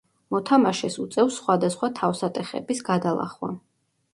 [0.35, 3.53] მოთამაშეს უწევს სხვადასხვა თავსატეხების გადალახვა.